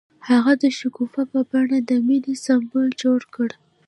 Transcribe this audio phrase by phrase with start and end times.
[0.29, 3.49] هغه د شګوفه په بڼه د مینې سمبول جوړ کړ.